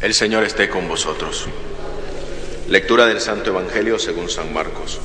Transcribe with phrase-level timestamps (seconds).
[0.00, 1.48] El Señor esté con vosotros.
[2.68, 5.00] Lectura del Santo Evangelio según San Marcos.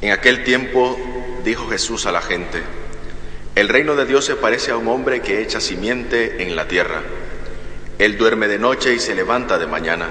[0.00, 0.98] En aquel tiempo
[1.44, 2.62] dijo Jesús a la gente,
[3.54, 7.02] el reino de Dios se parece a un hombre que echa simiente en la tierra.
[7.98, 10.08] Él duerme de noche y se levanta de mañana.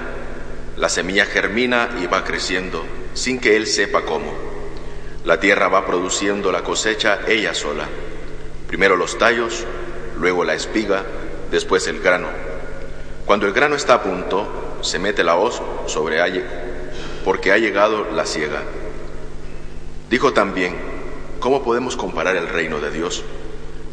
[0.76, 4.32] La semilla germina y va creciendo, sin que él sepa cómo.
[5.24, 7.88] La tierra va produciendo la cosecha ella sola.
[8.68, 9.66] Primero los tallos,
[10.18, 11.04] luego la espiga,
[11.50, 12.28] después el grano.
[13.26, 16.44] Cuando el grano está a punto, se mete la hoz sobre alle,
[17.24, 18.62] porque ha llegado la siega.
[20.10, 20.76] Dijo también,
[21.40, 23.24] ¿cómo podemos comparar el reino de Dios?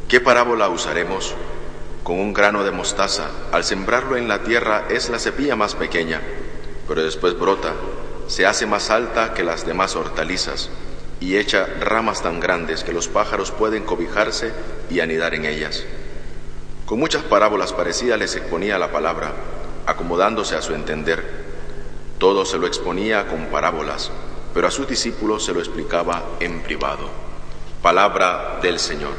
[0.08, 1.36] ¿Qué parábola usaremos?
[2.04, 6.22] Con un grano de mostaza, al sembrarlo en la tierra es la cepilla más pequeña,
[6.88, 7.74] pero después brota,
[8.28, 10.70] se hace más alta que las demás hortalizas
[11.20, 14.52] y echa ramas tan grandes que los pájaros pueden cobijarse
[14.90, 15.84] y anidar en ellas.
[16.86, 19.34] Con muchas parábolas parecidas les exponía la palabra,
[19.88, 21.46] acomodándose a su entender.
[22.20, 24.12] Todo se lo exponía con parábolas,
[24.54, 27.10] pero a sus discípulos se lo explicaba en privado.
[27.82, 29.14] Palabra del Señor.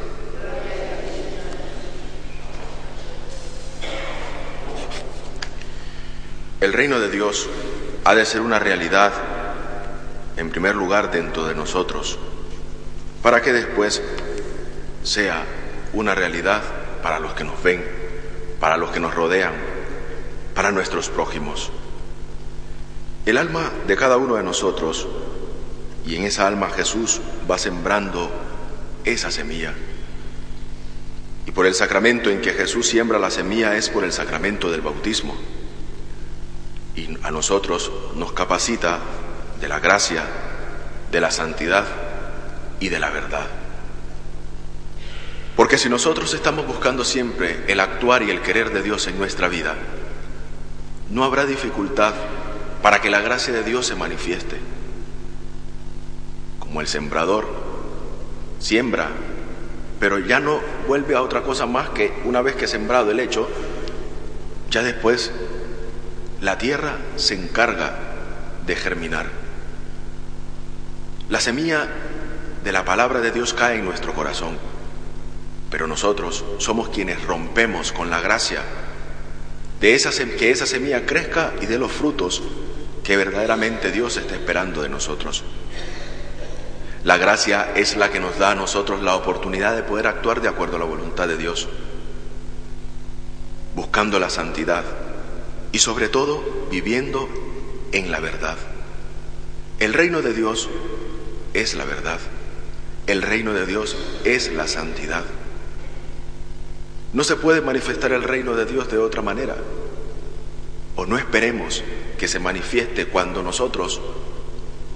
[6.60, 7.48] El reino de Dios
[8.04, 9.12] ha de ser una realidad,
[10.36, 12.16] en primer lugar, dentro de nosotros,
[13.22, 14.00] para que después
[15.02, 15.44] sea
[15.92, 16.62] una realidad
[17.02, 17.84] para los que nos ven,
[18.60, 19.52] para los que nos rodean,
[20.54, 21.70] para nuestros prójimos.
[23.24, 25.06] El alma de cada uno de nosotros,
[26.06, 27.20] y en esa alma Jesús
[27.50, 28.30] va sembrando
[29.04, 29.74] esa semilla.
[31.46, 34.80] Y por el sacramento en que Jesús siembra la semilla es por el sacramento del
[34.80, 35.36] bautismo.
[36.94, 39.00] Y a nosotros nos capacita
[39.60, 40.24] de la gracia,
[41.10, 41.84] de la santidad
[42.80, 43.65] y de la verdad.
[45.56, 49.48] Porque si nosotros estamos buscando siempre el actuar y el querer de Dios en nuestra
[49.48, 49.74] vida,
[51.10, 52.12] no habrá dificultad
[52.82, 54.58] para que la gracia de Dios se manifieste.
[56.58, 57.48] Como el sembrador
[58.58, 59.08] siembra,
[59.98, 63.48] pero ya no vuelve a otra cosa más que una vez que sembrado el hecho,
[64.70, 65.32] ya después
[66.42, 67.96] la tierra se encarga
[68.66, 69.30] de germinar.
[71.30, 71.88] La semilla
[72.62, 74.58] de la palabra de Dios cae en nuestro corazón
[75.70, 78.62] pero nosotros somos quienes rompemos con la gracia
[79.80, 82.42] de esa, que esa semilla crezca y dé los frutos
[83.04, 85.44] que verdaderamente Dios está esperando de nosotros.
[87.04, 90.48] La gracia es la que nos da a nosotros la oportunidad de poder actuar de
[90.48, 91.68] acuerdo a la voluntad de Dios,
[93.76, 94.84] buscando la santidad
[95.70, 97.28] y sobre todo viviendo
[97.92, 98.56] en la verdad.
[99.78, 100.68] El reino de Dios
[101.54, 102.18] es la verdad.
[103.06, 105.22] El reino de Dios es la santidad.
[107.16, 109.56] No se puede manifestar el reino de Dios de otra manera.
[110.96, 111.82] O no esperemos
[112.18, 114.02] que se manifieste cuando nosotros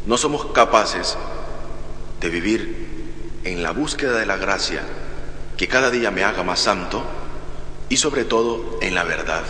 [0.04, 1.16] no somos capaces
[2.20, 4.82] de vivir en la búsqueda de la gracia
[5.56, 7.03] que cada día me haga más santo
[7.88, 9.44] y sobre todo en la verdad.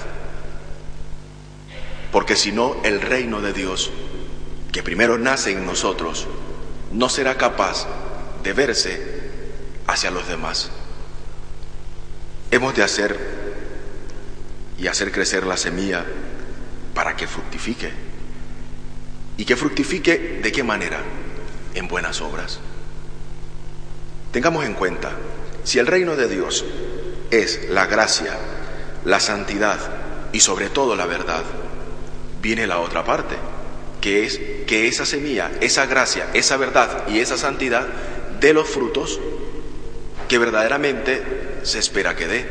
[2.12, 3.90] Porque si no, el reino de Dios,
[4.70, 6.28] que primero nace en nosotros,
[6.92, 7.88] no será capaz
[8.44, 9.32] de verse
[9.88, 10.70] hacia los demás.
[12.50, 13.18] Hemos de hacer
[14.76, 16.04] y hacer crecer la semilla
[16.94, 17.90] para que fructifique.
[19.36, 21.00] ¿Y que fructifique de qué manera?
[21.74, 22.58] En buenas obras.
[24.32, 25.12] Tengamos en cuenta,
[25.64, 26.64] si el reino de Dios
[27.30, 28.36] es la gracia,
[29.04, 29.78] la santidad
[30.32, 31.44] y sobre todo la verdad,
[32.42, 33.36] viene la otra parte,
[34.00, 37.86] que es que esa semilla, esa gracia, esa verdad y esa santidad
[38.40, 39.20] dé los frutos
[40.28, 42.46] que verdaderamente se espera que dé.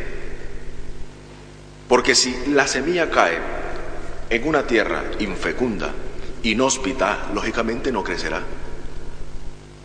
[1.87, 3.39] Porque si la semilla cae
[4.29, 5.91] en una tierra infecunda,
[6.43, 8.41] inhóspita, lógicamente no crecerá.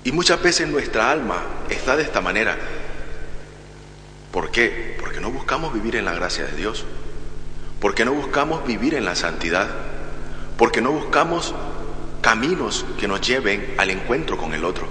[0.05, 2.57] Y muchas veces nuestra alma está de esta manera.
[4.31, 4.97] ¿Por qué?
[5.01, 6.85] Porque no buscamos vivir en la gracia de Dios.
[7.81, 9.69] Porque no buscamos vivir en la santidad.
[10.59, 11.55] Porque no buscamos
[12.21, 14.87] caminos que nos lleven al encuentro con el otro.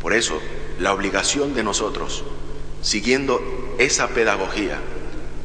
[0.00, 0.40] Por eso,
[0.78, 2.24] la obligación de nosotros,
[2.86, 4.78] siguiendo esa pedagogía,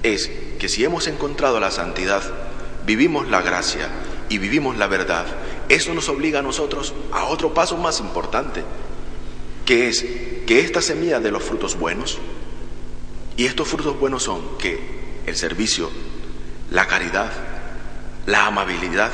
[0.04, 0.30] es
[0.60, 2.22] que si hemos encontrado la santidad,
[2.86, 3.90] vivimos la gracia
[4.30, 5.26] y vivimos la verdad,
[5.68, 8.64] eso nos obliga a nosotros a otro paso más importante,
[9.66, 10.06] que es
[10.46, 12.20] que esta semilla de los frutos buenos,
[13.38, 14.80] y estos frutos buenos son que
[15.26, 15.90] el servicio,
[16.70, 17.32] la caridad,
[18.28, 19.12] la amabilidad,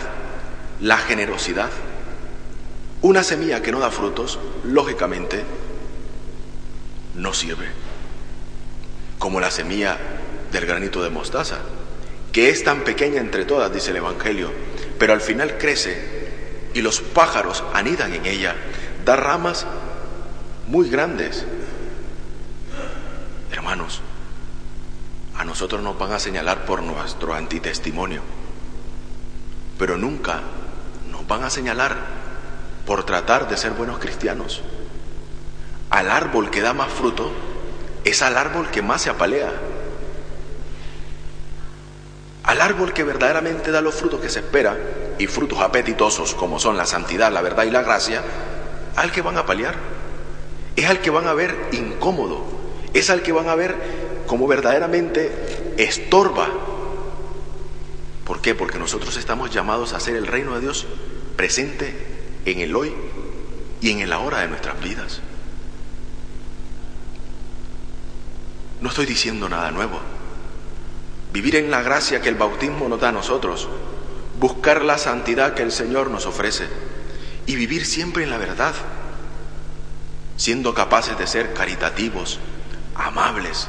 [0.81, 1.69] la generosidad,
[3.01, 5.45] una semilla que no da frutos, lógicamente,
[7.15, 7.86] no sirve.
[9.27, 9.97] Como la semilla
[10.53, 11.57] del granito de mostaza,
[12.31, 14.53] que es tan pequeña entre todas, dice el Evangelio,
[14.97, 18.56] pero al final crece y los pájaros anidan en ella,
[19.03, 19.68] da ramas
[20.68, 21.44] muy grandes.
[23.51, 24.00] Hermanos,
[25.35, 28.21] a nosotros nos van a señalar por nuestro antitestimonio,
[29.77, 30.39] pero nunca
[31.12, 31.97] nos van a señalar
[32.85, 34.62] por tratar de ser buenos cristianos.
[35.89, 37.56] Al árbol que da más fruto
[38.07, 39.51] es al árbol que más se apalea.
[42.44, 44.77] Al árbol que verdaderamente da los frutos que se espera
[45.19, 48.24] y frutos apetitosos como son la santidad, la verdad y la gracia,
[48.95, 49.75] al que van a paliar.
[50.77, 52.45] Es al que van a ver incómodo,
[52.94, 53.75] es al que van a ver
[54.25, 56.48] como verdaderamente estorba.
[58.24, 58.56] ¿Por qué?
[58.56, 60.86] Porque nosotros estamos llamados a hacer el reino de Dios
[61.36, 61.94] presente
[62.45, 62.94] en el hoy
[63.81, 65.21] y en el ahora de nuestras vidas.
[68.87, 69.99] No estoy diciendo nada nuevo.
[71.33, 73.67] Vivir en la gracia que el bautismo nos da a nosotros,
[74.39, 76.67] buscar la santidad que el Señor nos ofrece
[77.45, 78.73] y vivir siempre en la verdad,
[80.37, 82.39] siendo capaces de ser caritativos,
[82.95, 83.67] amables,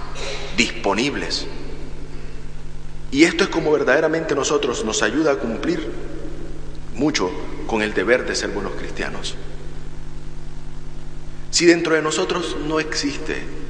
[0.56, 1.48] disponibles.
[3.10, 5.90] Y esto es como verdaderamente nosotros nos ayuda a cumplir
[6.94, 7.28] mucho
[7.66, 9.34] con el deber de ser buenos cristianos.
[11.50, 13.67] Si dentro de nosotros no existe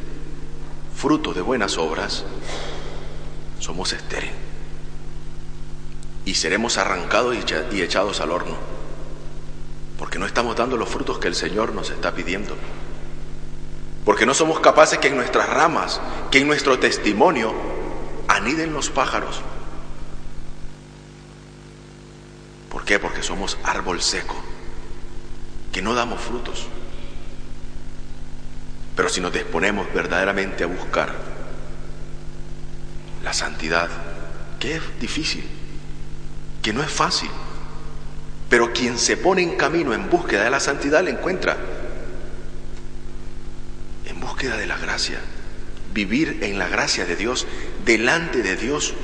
[0.98, 2.24] fruto de buenas obras,
[3.60, 4.34] somos estériles
[6.24, 7.36] y seremos arrancados
[7.70, 8.56] y echados al horno,
[9.96, 12.56] porque no estamos dando los frutos que el Señor nos está pidiendo,
[14.04, 16.00] porque no somos capaces que en nuestras ramas,
[16.32, 17.54] que en nuestro testimonio
[18.26, 19.40] aniden los pájaros.
[22.70, 22.98] ¿Por qué?
[22.98, 24.34] Porque somos árbol seco,
[25.70, 26.66] que no damos frutos.
[28.98, 31.14] Pero si nos disponemos verdaderamente a buscar
[33.22, 33.88] la santidad,
[34.58, 35.44] que es difícil,
[36.60, 37.30] que no es fácil,
[38.48, 41.56] pero quien se pone en camino en búsqueda de la santidad la encuentra.
[44.04, 45.20] En búsqueda de la gracia,
[45.94, 47.46] vivir en la gracia de Dios,
[47.84, 48.94] delante de Dios,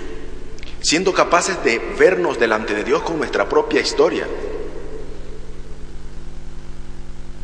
[0.81, 4.27] siendo capaces de vernos delante de Dios con nuestra propia historia.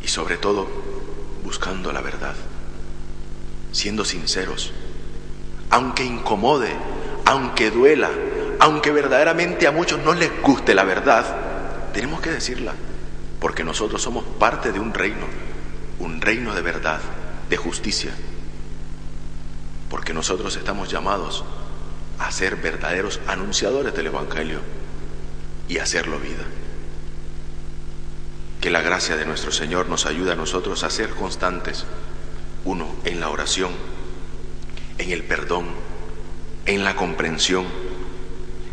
[0.11, 0.67] sobre todo,
[1.41, 2.35] buscando la verdad,
[3.71, 4.73] siendo sinceros,
[5.69, 6.69] aunque incomode,
[7.23, 8.09] aunque duela,
[8.59, 11.23] aunque verdaderamente a muchos no les guste la verdad,
[11.93, 12.73] tenemos que decirla,
[13.39, 15.25] porque nosotros somos parte de un reino,
[15.99, 16.99] un reino de verdad,
[17.49, 18.11] de justicia,
[19.89, 21.45] porque nosotros estamos llamados
[22.19, 24.59] a ser verdaderos anunciadores del Evangelio
[25.69, 26.43] y hacerlo vida.
[28.61, 31.85] Que la gracia de nuestro Señor nos ayude a nosotros a ser constantes,
[32.63, 33.71] uno, en la oración,
[34.99, 35.65] en el perdón,
[36.67, 37.65] en la comprensión,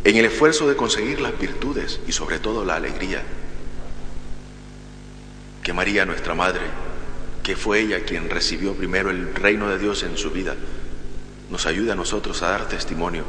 [0.05, 3.23] en el esfuerzo de conseguir las virtudes y sobre todo la alegría.
[5.63, 6.67] Que María, nuestra Madre,
[7.43, 10.55] que fue ella quien recibió primero el reino de Dios en su vida,
[11.51, 13.25] nos ayude a nosotros a dar testimonio,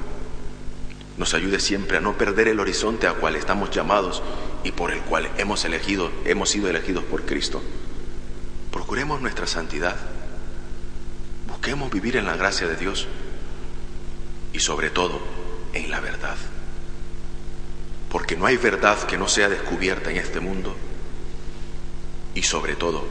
[1.18, 4.22] nos ayude siempre a no perder el horizonte a cual estamos llamados
[4.64, 7.62] y por el cual hemos elegido, hemos sido elegidos por Cristo.
[8.72, 9.98] Procuremos nuestra santidad
[11.50, 13.06] Busquemos vivir en la gracia de Dios
[14.54, 15.20] y sobre todo
[15.74, 16.38] en la verdad.
[18.10, 20.76] Porque no hay verdad que no sea descubierta en este mundo
[22.34, 23.04] y sobre todo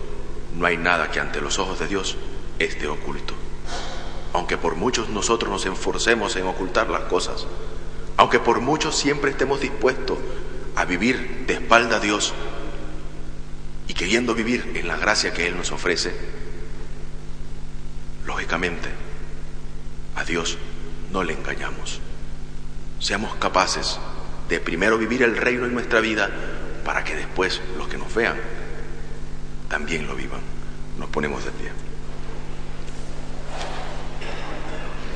[0.56, 2.16] no hay nada que ante los ojos de Dios
[2.58, 3.34] esté oculto.
[4.32, 7.46] Aunque por muchos nosotros nos enforcemos en ocultar las cosas,
[8.16, 10.16] aunque por muchos siempre estemos dispuestos
[10.78, 12.32] a vivir de espalda a Dios
[13.88, 16.14] y queriendo vivir en la gracia que Él nos ofrece,
[18.24, 18.88] lógicamente,
[20.14, 20.56] a Dios
[21.12, 21.98] no le engañamos.
[23.00, 23.98] Seamos capaces
[24.48, 26.30] de primero vivir el reino en nuestra vida
[26.84, 28.36] para que después los que nos vean
[29.68, 30.40] también lo vivan.
[30.96, 31.87] Nos ponemos de pie.